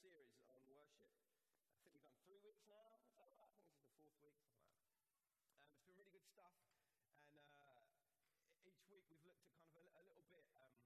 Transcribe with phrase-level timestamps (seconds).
[0.00, 1.12] series on worship.
[1.12, 2.96] I think we've done three weeks now.
[3.04, 3.52] Is that right?
[3.52, 4.40] I think this is the fourth week.
[5.20, 6.56] Um, it's been really good stuff.
[7.36, 7.92] And uh,
[8.64, 10.80] each week we've looked at kind of a, a little bit um,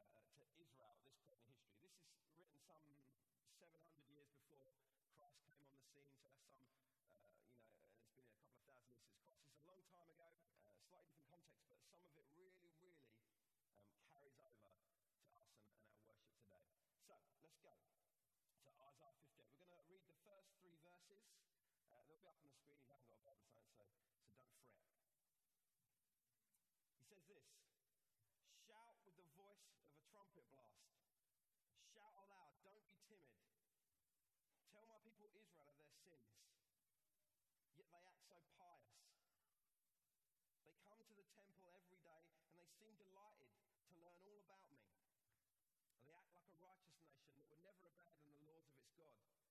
[0.00, 1.92] uh, to Israel at this point in history.
[2.38, 2.94] This is written
[3.36, 4.66] some 700 years before
[5.14, 6.70] Christ came on the scene, so that's some,
[7.14, 9.50] uh, you know, it's been a couple of thousand years since Christ.
[9.50, 10.26] It's a long time ago,
[10.66, 12.98] uh, slightly different context, but some of it really, really
[13.54, 17.78] um, carries over to us and, and, our worship today.
[18.32, 19.54] So let's go to Isaiah 58.
[19.60, 20.54] We're going to read the first
[21.12, 22.80] Uh, they'll be up on the screen.
[22.80, 24.32] You haven't got a Bible, so, so don't fret.
[26.96, 27.44] He says this
[28.64, 30.96] Shout with the voice of a trumpet blast.
[31.92, 33.36] Shout aloud, don't be timid.
[34.72, 36.32] Tell my people Israel of their sins.
[37.76, 39.04] Yet they act so pious.
[40.64, 44.72] They come to the temple every day and they seem delighted to learn all about
[44.72, 44.80] me.
[46.00, 49.43] They act like a righteous nation that would never abandon the laws of its God.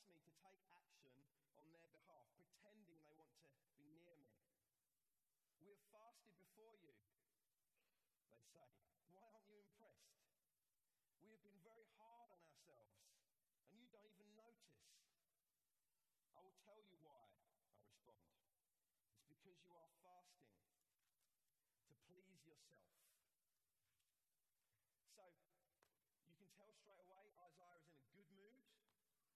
[0.00, 1.20] They ask me to take action
[1.60, 4.32] on their behalf, pretending they want to be near me.
[5.60, 6.96] We have fasted before you,
[8.32, 8.70] they say.
[9.12, 10.16] Why aren't you impressed?
[11.20, 12.96] We have been very hard on ourselves,
[13.68, 14.80] and you don't even notice.
[16.32, 18.24] I will tell you why, I respond.
[19.20, 20.56] It's because you are fasting
[21.84, 22.88] to please yourself.
[25.12, 25.28] So,
[26.24, 28.64] you can tell straight away Isaiah is in a good mood.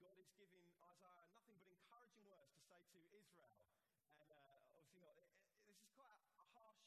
[0.00, 3.54] God giving Isaiah nothing but encouraging words to say to Israel.
[4.18, 5.14] And uh, obviously, not,
[5.66, 6.82] this is quite a harsh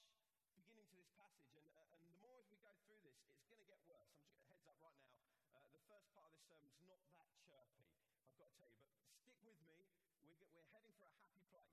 [0.60, 1.56] beginning to this passage.
[1.56, 4.12] And, uh, and the more as we go through this, it's going to get worse.
[4.12, 5.16] I'm just heads up right now.
[5.56, 8.52] Uh, the first part of this sermon is not that chirpy, I've got to tell
[8.60, 8.72] you.
[9.08, 9.80] But stick with me.
[10.20, 11.72] We're, get, we're heading for a happy place.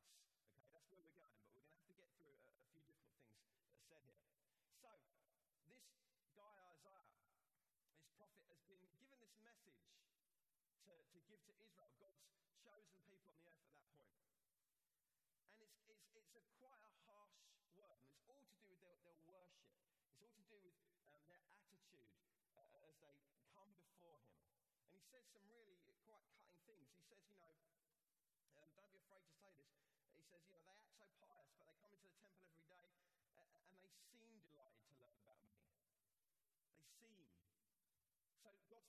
[0.55, 1.35] Okay, that's where we're going.
[1.35, 3.35] But we're going to have to get through a, a few different things
[3.91, 4.23] said here.
[4.79, 4.91] So,
[5.67, 5.83] this
[6.39, 7.11] guy Isaiah,
[7.91, 10.04] this prophet, has been given this message
[10.95, 12.23] to, to give to Israel, God's
[12.63, 14.79] chosen people on the earth at that point.
[15.51, 17.35] And it's, it's, it's a quite a harsh
[17.75, 19.75] word, and it's all to do with their, their worship.
[20.07, 20.79] It's all to do with
[21.11, 22.15] um, their attitude
[22.55, 23.15] uh, as they
[23.51, 24.39] come before Him.
[24.87, 26.87] And he says some really quite cutting things.
[26.95, 27.55] He says, you know,
[28.55, 29.75] um, don't be afraid to say this.
[30.15, 32.67] He says, you know, they act so pious, but they come into the temple every
[32.71, 33.04] day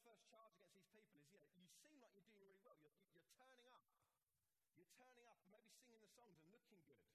[0.03, 2.59] God's first charge against these people is, you, know, you seem like you're doing really
[2.67, 2.75] well.
[2.83, 3.87] You're, you're turning up.
[4.75, 7.07] You're turning up and maybe singing the songs and looking good.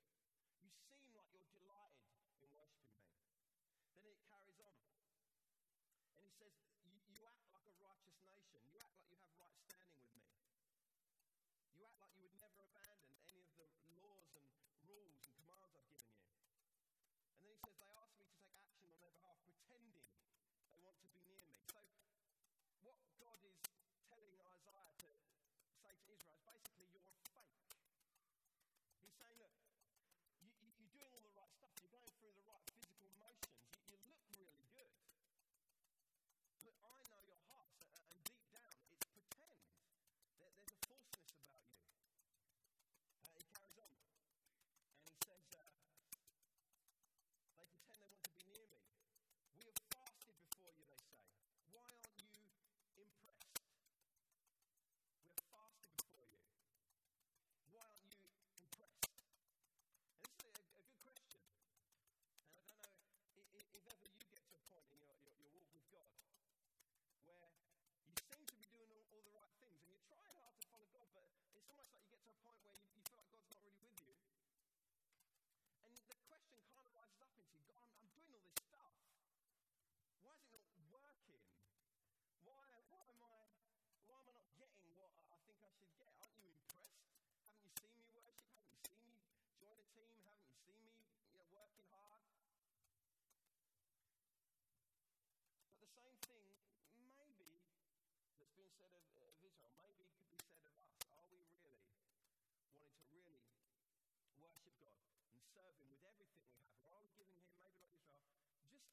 [0.65, 3.05] You seem like you're delighted in worshipping me.
[4.01, 4.81] Then it carries on.
[6.17, 6.57] And he says,
[6.89, 8.65] you, you act like a righteous nation.
[8.73, 10.25] You act like you have right standing with me.
[11.77, 12.40] You act like you would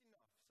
[0.06, 0.47] enough.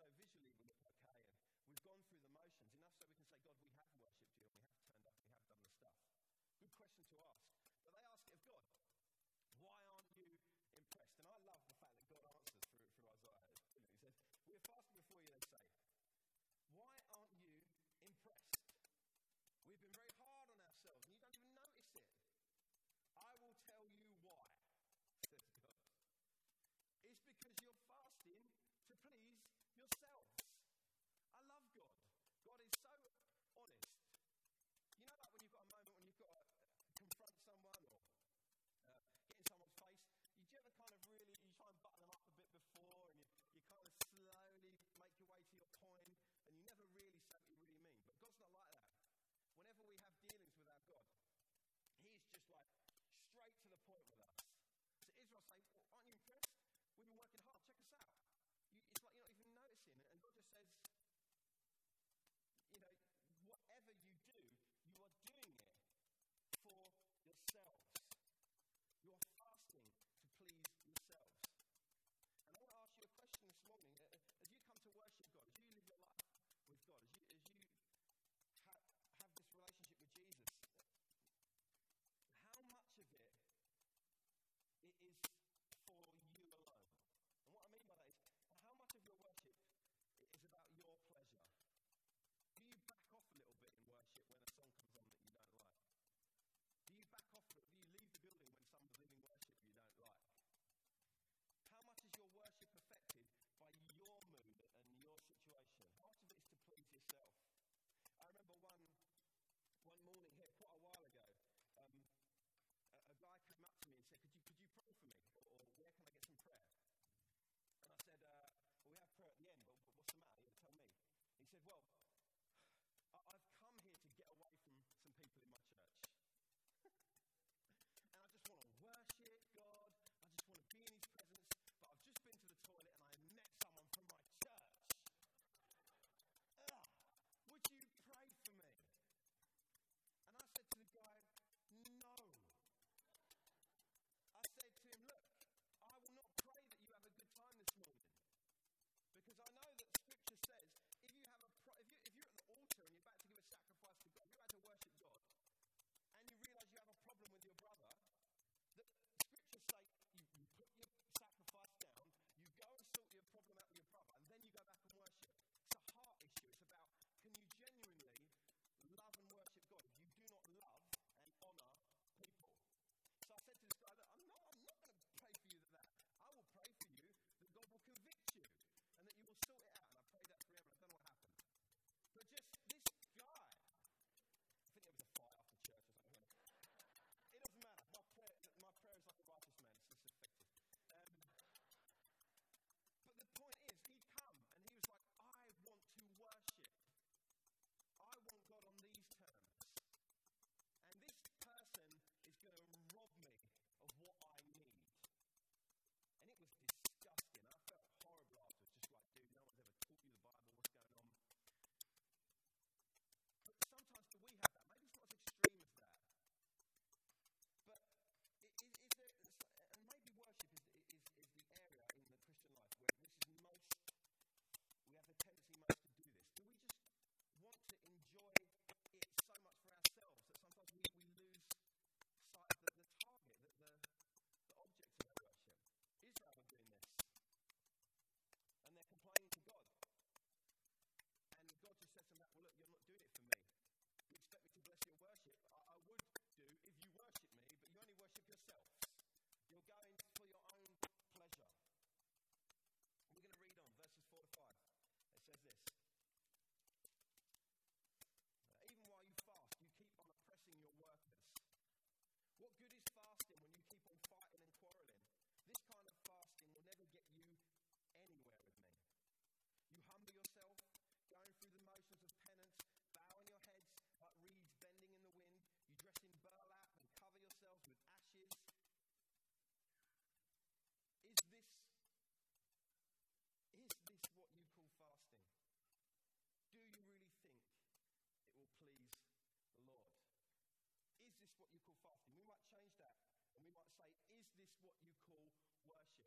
[294.47, 294.79] This
[295.11, 296.07] what you call worship?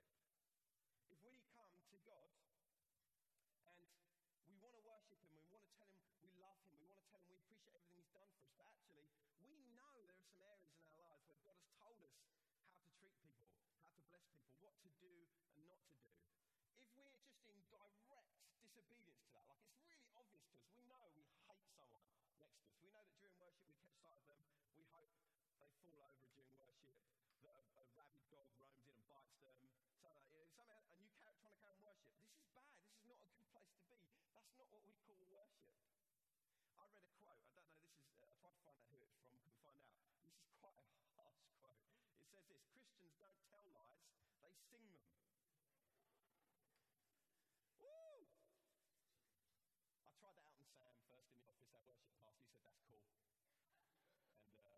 [1.12, 2.32] If we come to God
[3.68, 3.92] and we
[4.56, 7.12] want to worship Him, we want to tell Him we love Him, we want to
[7.12, 9.12] tell Him we appreciate everything He's done for us, but actually,
[9.44, 12.80] we know there are some areas in our lives where God has told us how
[12.80, 15.12] to treat people, how to bless people, what to do
[15.52, 16.16] and not to do.
[16.80, 20.88] If we're just in direct disobedience to that, like it's really obvious to us, we
[20.88, 22.56] know we hate someone next to us.
[22.80, 24.40] We know that during worship we catch sight of them,
[24.80, 25.28] we hope they
[25.84, 26.49] fall over during
[28.30, 29.58] a dog roams in and bites them.
[30.30, 32.38] Know, somehow, and you trying to carry on worship.
[33.10, 33.74] This is bad.
[33.90, 35.34] This is not a good place to be.
[35.34, 36.54] That's not what we call worship.
[36.78, 37.42] I read a quote.
[37.42, 37.90] I don't know.
[37.90, 38.22] This is.
[38.22, 39.34] Uh, I to find out who it's from.
[39.42, 39.98] Couldn't find out.
[40.22, 40.86] This is quite a
[41.18, 41.82] harsh quote.
[42.22, 44.06] It says this: Christians don't tell lies;
[44.46, 45.10] they sing them.
[47.82, 48.30] Woo!
[49.90, 52.38] I tried that out on Sam first in the office at worship class.
[52.38, 53.02] He said that's cool.
[54.46, 54.78] And uh,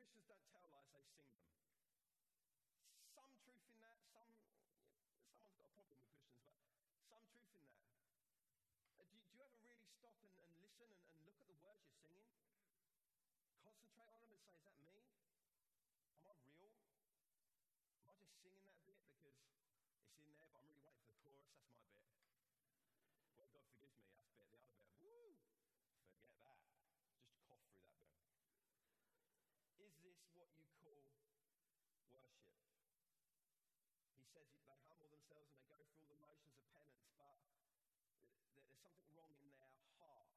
[0.00, 1.42] no, Christians don't tell lies; they sing them.
[3.10, 3.98] Some truth in that.
[4.14, 4.30] Some
[5.34, 6.62] someone's got a problem with Christians,
[6.94, 7.98] but some truth in that.
[7.98, 11.50] Uh, do, you, do, you ever really stop and, and listen and, and, look at
[11.50, 12.30] the words you're singing?
[13.66, 14.94] Concentrate on them and say, is that me?
[16.14, 16.78] Am I real?
[17.98, 21.02] Am I just singing that bit because it's in there, but I'm really waiting for
[21.02, 21.50] the chorus?
[21.50, 22.30] That's my bit.
[23.18, 24.22] Well, God forgives me, that's bit.
[24.30, 24.70] The other bit,
[25.02, 25.34] woo!
[26.14, 26.62] Forget that.
[27.10, 28.06] Just cough through that bit.
[29.82, 31.34] Is this what you call worship?
[34.14, 37.58] He says they humble themselves and they go through all the motions of penance,
[38.54, 40.30] but there's something wrong in their heart.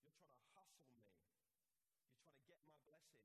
[0.03, 1.13] You're trying to hustle me.
[1.13, 3.23] You're trying to get my blessing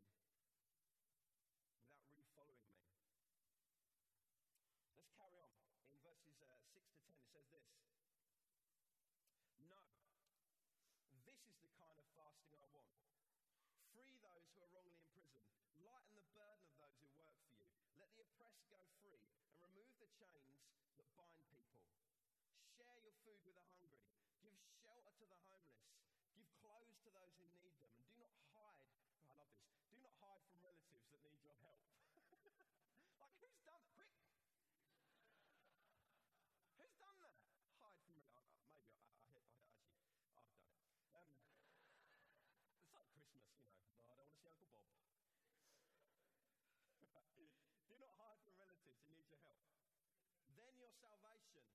[1.74, 2.86] without really following me.
[4.94, 5.58] Let's carry on.
[5.90, 7.66] In verses uh, 6 to 10, it says this
[9.66, 9.82] No,
[11.26, 12.94] this is the kind of fasting I want.
[13.98, 15.50] Free those who are wrongly imprisoned.
[15.82, 17.66] Lighten the burden of those who work for you.
[17.98, 20.62] Let the oppressed go free and remove the chains
[21.02, 21.82] that bind people.
[22.78, 23.98] Share your food with the hungry.
[24.46, 25.90] Give shelter to the homeless.
[26.38, 27.94] Give clothes to those who need them.
[27.98, 29.54] And do not hide I love this.
[29.92, 31.82] Do not hide from relatives that need your help.
[33.22, 34.10] like, who's done that?
[34.18, 34.50] Quick!
[36.80, 37.38] who's done that?
[37.82, 38.82] Hide from relatives.
[38.82, 41.44] Uh, maybe I, I, I, actually, I've done it.
[42.16, 43.84] Um, it's like Christmas, you know.
[44.00, 44.88] No, I don't want to see Uncle Bob.
[47.90, 49.68] Do not hide from relatives who need your help.
[50.56, 51.68] Then your salvation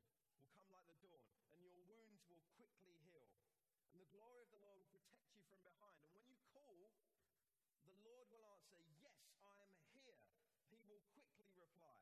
[0.52, 3.28] will come like the dawn, and your wounds will quickly heal.
[3.92, 6.00] And the glory of the Lord will protect you from behind.
[6.00, 6.96] And when you call,
[7.84, 10.20] the Lord will answer, Yes, I am here.
[10.72, 12.00] He will quickly reply.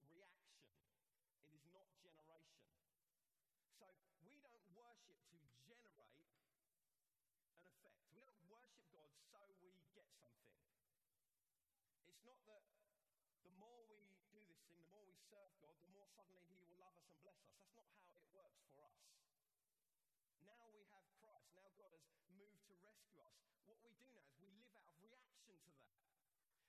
[0.07, 0.71] reaction,
[1.43, 2.71] it is not generation.
[3.77, 3.87] So
[4.23, 5.37] we don't worship to
[5.67, 8.01] generate an effect.
[8.11, 10.57] We don't worship God so we get something.
[12.07, 12.63] It's not that
[13.47, 14.03] the more we
[14.35, 17.07] do this thing, the more we serve God, the more suddenly He will love us
[17.07, 17.55] and bless us.
[17.55, 18.99] That's not how it works for us.
[20.43, 21.47] Now we have Christ.
[21.55, 22.03] Now God has
[22.35, 23.39] moved to rescue us.
[23.63, 25.87] What we do now is we live out of reaction to that.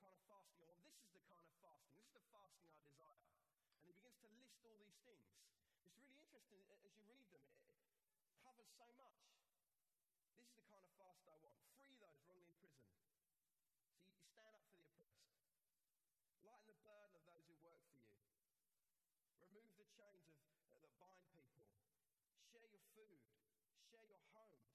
[0.07, 1.99] kind of fasting this is the kind of fasting.
[1.99, 3.27] This is the fasting I desire.
[3.67, 5.27] And he begins to list all these things.
[5.67, 7.51] It's really interesting as you read them,
[8.23, 9.19] it covers so much.
[10.39, 11.59] This is the kind of fast I want.
[11.83, 12.87] Free those wrongly in prison.
[13.99, 15.75] So you stand up for the oppressed.
[16.47, 18.15] Lighten the burden of those who work for you.
[19.43, 21.67] Remove the chains of, uh, that bind people.
[22.47, 23.27] Share your food.
[23.91, 24.71] Share your homes.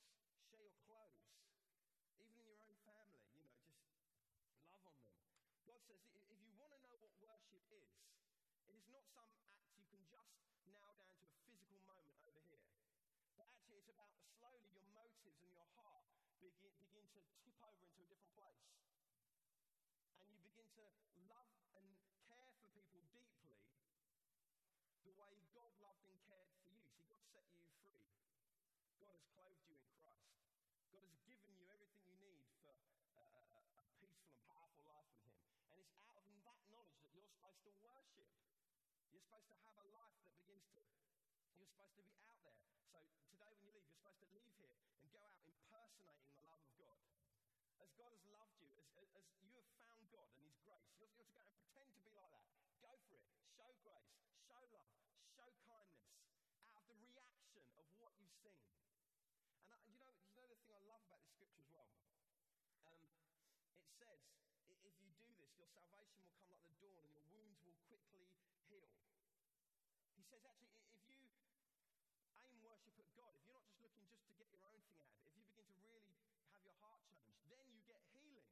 [0.52, 1.24] Share your clothes.
[2.20, 3.64] Even in your own family, you know,
[4.52, 5.16] just love on them.
[5.64, 7.90] God says if you want to know what worship is,
[8.70, 10.30] it is not some act you can just
[10.70, 12.66] nail down to a physical moment over here.
[13.34, 16.06] But actually, it's about slowly your motives and your heart
[16.42, 18.62] begin, begin to tip over into a different place.
[20.22, 21.90] And you begin to love and
[22.30, 23.82] care for people deeply
[25.02, 26.86] the way God loved and cared for you.
[26.94, 28.06] See, God set you free.
[29.02, 30.30] God has clothed you in Christ.
[30.94, 32.78] God has given you everything you need for
[33.18, 35.50] a, a, a peaceful and powerful life with Him.
[35.74, 38.28] And it's out of that knowledge that you're supposed to worship.
[39.08, 40.84] You're supposed to have a life that begins to,
[41.56, 42.60] you're supposed to be out there.
[42.92, 43.00] So
[43.32, 46.60] today when you leave, you're supposed to leave here and go out impersonating the love
[46.60, 47.00] of God.
[47.80, 51.08] As God has loved you, as, as you have found God and His grace, you're,
[51.16, 52.52] you're to go and pretend to be like that.
[52.84, 53.32] Go for it.
[53.56, 54.12] Show grace,
[54.44, 54.92] show love,
[55.32, 56.12] show kindness
[56.76, 58.60] out of the reaction of what you've seen.
[59.56, 61.88] And I, you know, you know the thing I love about this scripture as well.
[62.84, 63.00] Um,
[63.88, 64.20] it says,
[64.68, 67.78] if you do this, your salvation will come like the dawn, and your wounds will
[67.88, 68.28] quickly
[68.68, 68.88] heal.
[70.16, 71.28] He says, actually, if you
[72.40, 74.96] aim worship at God, if you're not just looking just to get your own thing
[75.02, 76.08] out of it, if you begin to really
[76.48, 78.48] have your heart changed, then you get healing.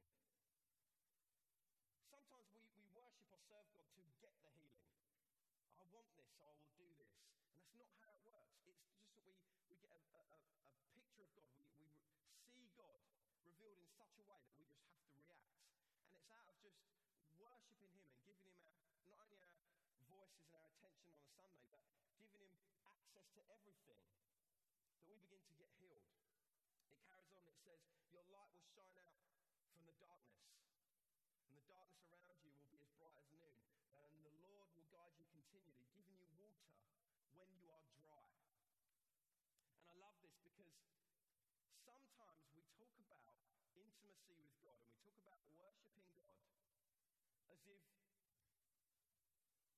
[2.10, 4.92] Sometimes we, we worship or serve God to get the healing.
[5.78, 7.16] I want this, so I will do this.
[7.16, 8.52] And that's not how it works.
[8.68, 9.32] It's just that we,
[9.72, 10.42] we get a, a,
[10.76, 11.56] a picture of God.
[11.80, 13.00] We, we see God
[13.40, 15.56] revealed in such a way that we just have to react.
[16.04, 18.78] And it's out of just worshipping Him and giving Him our,
[19.10, 19.58] not only our
[20.06, 21.82] voices and our attention on a Sunday,
[22.14, 23.98] but giving Him access to everything
[24.94, 26.06] that we begin to get healed.
[26.94, 27.82] It carries on, it says,
[28.14, 29.18] Your light will shine out
[29.74, 30.46] from the darkness,
[31.42, 33.58] and the darkness around you will be as bright as noon.
[33.98, 36.78] And the Lord will guide you continually, giving you water
[37.34, 38.22] when you are dry.
[39.74, 40.78] And I love this because
[41.82, 43.42] sometimes we talk about
[43.74, 46.29] intimacy with God and we talk about worshipping God
[47.60, 47.82] as if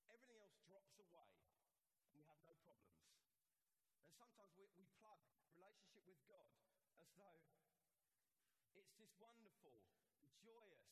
[0.06, 1.26] everything else drops away
[1.98, 3.02] and we have no problems.
[4.06, 5.18] And sometimes we, we plug
[5.50, 6.46] relationship with God
[7.02, 7.42] as though
[8.78, 9.82] it's this wonderful,
[10.42, 10.82] joyous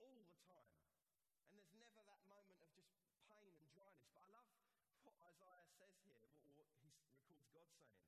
[0.00, 0.20] thing
[0.52, 1.02] all the time.
[1.48, 2.92] And there's never that moment of just
[3.28, 4.08] pain and dryness.
[4.12, 4.48] But I love
[5.02, 8.04] what Isaiah says here, what, what he records God saying.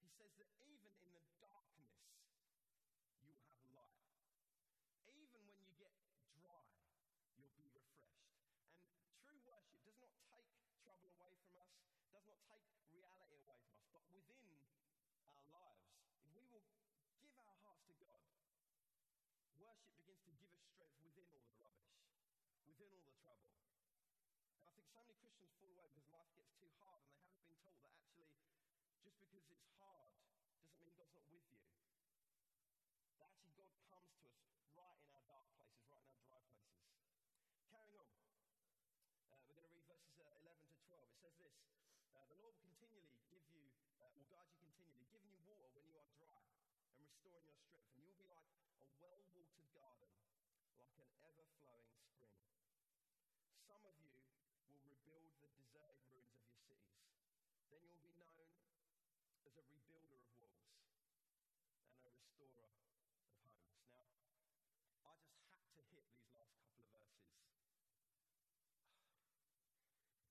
[0.00, 1.98] He says that even in the darkness,
[3.20, 3.98] you will have light.
[5.10, 5.94] Even when you get
[6.38, 6.70] dry,
[7.36, 8.40] you'll be refreshed.
[9.08, 10.48] And true worship does not take
[10.84, 11.72] trouble away from us,
[12.12, 14.44] does not take reality away from us, but within
[15.28, 16.64] our lives, if we will
[17.20, 18.24] give our hearts to God,
[19.60, 21.96] worship begins to give us strength within all the rubbish,
[22.68, 23.52] within all the trouble.
[24.54, 27.24] And I think so many Christians fall away because life gets too hard and they
[27.24, 28.30] haven't been told that actually,
[29.04, 30.08] just because it's hard
[30.58, 31.64] doesn't mean God's not with you.
[33.18, 36.42] That actually God comes to us right in our dark places, right in our dry
[36.50, 36.82] places.
[37.70, 38.10] Carrying on.
[39.30, 41.04] Uh, we're going to read verses uh, 11 to 12.
[41.04, 41.56] It says this
[42.12, 43.64] uh, The Lord will continually give you,
[44.02, 46.42] uh, will guide you continually, giving you water when you are dry
[46.98, 47.86] and restoring your strength.
[47.86, 48.50] And you will be like
[48.82, 50.10] a well watered garden,
[50.82, 52.34] like an ever flowing spring.
[53.70, 54.18] Some of you
[54.66, 57.14] will rebuild the deserted ruins of your cities.
[57.70, 61.22] Then you'll be known as a rebuilder of walls
[61.86, 63.62] and a restorer of homes.
[64.98, 67.38] Now, I just had to hit these last couple of verses.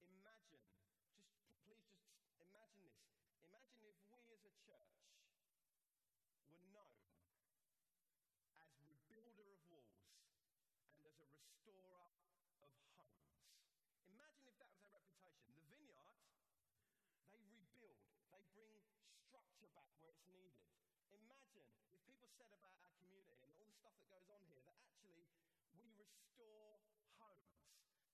[0.03, 0.67] Imagine,
[1.15, 1.87] just please
[2.19, 3.15] just imagine this.
[3.39, 4.99] Imagine if we as a church
[6.51, 6.99] were known
[8.59, 8.73] as
[9.09, 10.03] rebuilder of walls
[10.99, 12.07] and as a restorer
[12.63, 13.27] of homes.
[14.07, 15.51] Imagine if that was our reputation.
[15.59, 16.15] The vineyard,
[17.27, 17.99] they rebuild,
[18.31, 18.79] they bring
[19.27, 20.55] structure back where it's needed.
[21.11, 24.63] Imagine if people said about our community and all the stuff that goes on here
[24.63, 25.27] that actually
[25.75, 26.79] we restore
[27.19, 27.59] homes.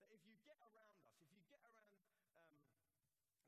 [0.00, 2.02] That if you get around us, if you get around
[2.34, 2.56] um,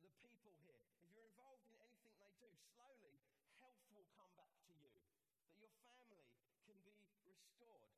[0.05, 3.18] the people here, if you're involved in anything they do, slowly
[3.59, 4.90] health will come back to you,
[5.42, 6.27] that your family
[6.66, 7.90] can be restored.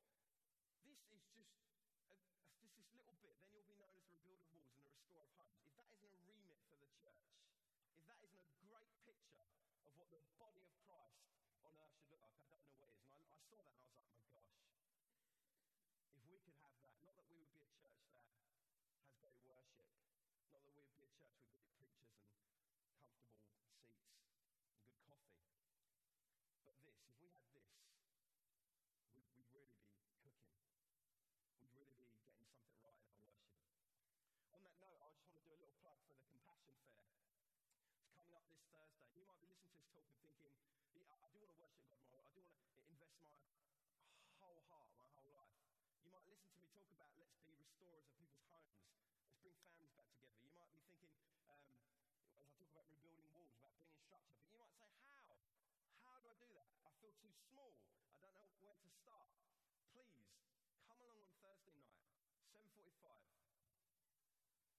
[0.85, 5.31] This is just this little bit, then you'll be known as the rebuilder of restorer
[5.31, 5.63] of homes.
[5.63, 7.31] If that isn't a remit for the church,
[7.95, 9.47] if that isn't a great picture
[9.87, 11.15] of what the body of Christ
[11.63, 12.99] on earth should look like, I don't know what is.
[12.99, 15.71] And I, I saw that and I was like, my gosh,
[16.19, 19.39] if we could have that, not that we would be a church that has great
[19.47, 19.87] worship,
[20.35, 25.23] not that we would be a church with great preachers and comfortable seats and good
[25.31, 25.63] coffee,
[26.67, 27.71] but this, if we had this,
[29.15, 30.35] we'd, we'd really be cooking.
[31.55, 33.55] We'd really be getting something right in our worship.
[34.55, 37.11] On that note, I just want to do a little plug for the Compassion Fair.
[37.91, 39.03] It's coming up this Thursday.
[39.11, 40.63] You might be listening to this talk and thinking,
[40.95, 42.23] yeah, I do want to worship God more.
[42.23, 43.35] I do want to invest my
[44.39, 45.59] whole heart, my whole life.
[45.99, 48.79] You might listen to me talk about let's be restorers of people's homes.
[49.27, 50.39] Let's bring families back together.
[50.39, 51.67] You might be thinking, um,
[52.31, 55.35] as I talk about rebuilding walls, about bringing structure, but you might say, how?
[55.99, 56.71] How do I do that?
[56.79, 57.75] I feel too small.
[58.07, 59.35] I don't know where to start.
[59.91, 60.31] Please
[60.87, 61.99] come along on Thursday night,
[62.55, 63.19] 7:45,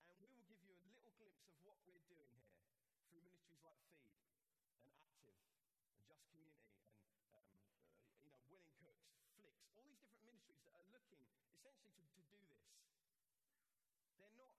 [0.08, 4.52] and we will give you a little glimpse of what we're doing here ministries like
[4.76, 7.48] Feed and Active and Just Community and um,
[7.88, 11.24] uh, you know Willing Cooks, Flicks, all these different ministries that are looking
[11.56, 14.52] essentially to, to do this.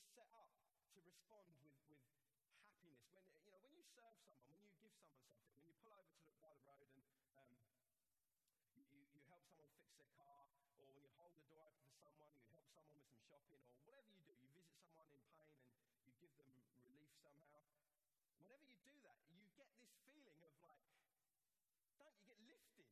[0.00, 0.48] We're set up
[0.96, 2.56] to respond with, with happiness.
[2.72, 5.92] When you know, when you serve someone, when you give someone something, when you pull
[5.92, 7.04] over to the, by the road and
[7.36, 7.52] um,
[8.72, 10.48] you, you, you help someone fix their car,
[10.80, 13.60] or when you hold the door open for someone, you help someone with some shopping,
[13.60, 16.48] or whatever you do, you visit someone in pain and you give them
[16.80, 17.68] relief somehow.
[18.40, 20.80] Whenever you do that, you get this feeling of like,
[22.00, 22.88] don't you get lifted?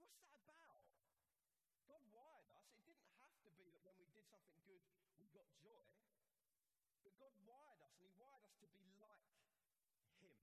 [0.00, 0.45] What's that
[3.56, 4.84] be that when we did something good,
[5.16, 5.80] we got joy.
[7.00, 9.24] But God wired us, and He wired us to be like
[10.20, 10.36] Him.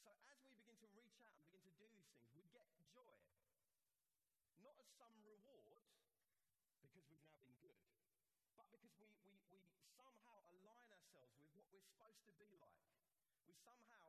[0.00, 2.64] So as we begin to reach out and begin to do these things, we get
[2.88, 3.12] joy.
[4.64, 5.84] Not as some reward,
[6.80, 7.76] because we've now been good,
[8.56, 12.80] but because we, we, we somehow align ourselves with what we're supposed to be like.
[13.44, 14.07] We somehow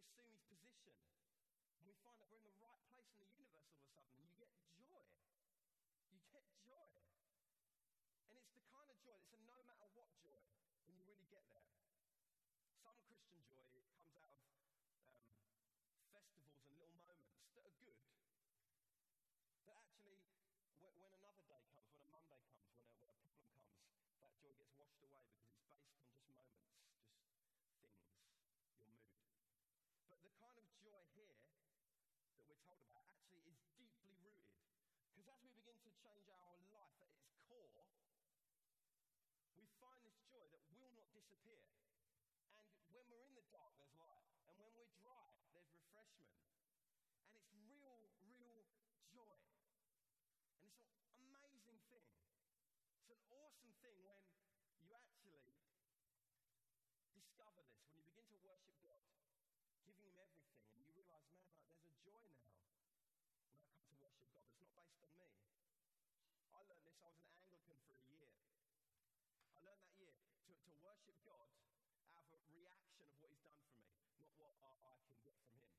[0.00, 0.96] assume his position.
[1.76, 3.90] And we find that we're in the right place in the universe all of a
[3.92, 4.52] sudden, and you get
[4.88, 5.04] joy.
[6.10, 6.88] You get joy.
[8.30, 10.40] And it's the kind of joy, it's a no matter what joy
[10.86, 11.68] when you really get there.
[12.80, 14.24] Some Christian joy comes out of
[15.20, 15.36] um,
[16.14, 18.00] festivals and little moments that are good,
[19.60, 20.16] but actually,
[20.80, 24.16] when, when another day comes, when a Monday comes, when a, when a problem comes,
[24.24, 28.16] that joy gets washed away because it's based on just moments, just things,
[28.72, 29.12] your mood.
[30.08, 34.52] But the kind of joy here that we're told about actually is deeply rooted.
[35.16, 37.88] Because as we begin to change our life at its core,
[39.56, 41.64] we find this joy that will not disappear.
[42.60, 44.28] And when we're in the dark, there's light.
[44.44, 46.36] And when we're dry, there's refreshment.
[47.24, 48.68] And it's real, real
[49.08, 49.36] joy.
[50.60, 52.12] And it's an amazing thing.
[53.08, 55.40] It's an awesome thing when you actually
[57.16, 59.08] discover this, when you begin to worship God,
[59.86, 63.88] giving Him everything, and you realize, man, like, there's a joy now when I come
[63.88, 64.52] to worship God.
[64.60, 65.56] It's not based on me.
[66.52, 67.10] I learned this, I
[67.70, 68.34] Anglican for a year.
[69.54, 71.54] I learned that year to, to worship God
[72.10, 73.86] out of a reaction of what He's done for me,
[74.18, 75.78] not what I, I can get from Him.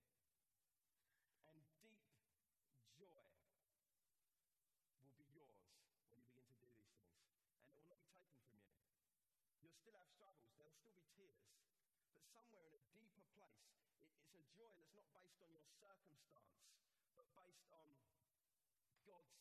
[1.51, 1.99] And deep
[2.95, 3.27] joy
[5.04, 5.67] will be yours
[6.08, 7.12] when you begin to do these things.
[7.60, 8.63] And it will not be taken from you.
[9.60, 11.43] You'll still have struggles, there'll still be tears.
[12.15, 15.67] But somewhere in a deeper place, it, it's a joy that's not based on your
[15.84, 16.56] circumstance,
[17.19, 17.84] but based on
[19.04, 19.36] God's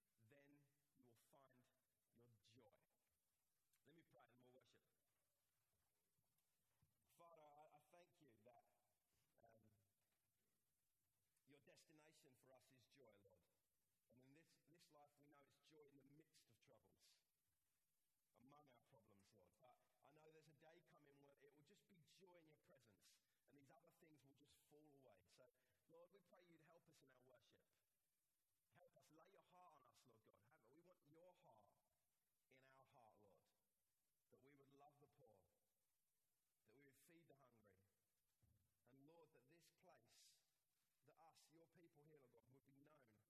[0.08, 1.68] If you do this, then you will find your
[2.56, 2.78] joy.
[3.84, 5.04] Let me pray and we'll worship.
[7.20, 8.66] Father, I, I thank you that
[9.44, 9.60] um,
[11.52, 13.44] your destination for us is joy, Lord.
[13.44, 17.06] And in this, this life, we know it's joy in the midst of troubles,
[18.42, 19.22] among our problems, Lord.
[19.62, 22.64] But I know there's a day coming where it will just be joy in your
[22.66, 23.06] presence,
[23.46, 25.54] and these other things will just fall away.
[25.78, 27.70] So, Lord, we pray you'd help us in our worship.
[28.82, 30.58] Help us, lay your heart on us, Lord God.
[30.74, 33.62] We want your heart in our heart, Lord,
[34.34, 37.86] that we would love the poor, that we would feed the hungry.
[38.90, 40.10] And Lord, that this place,
[41.06, 43.23] that us, your people here, Lord God, would be known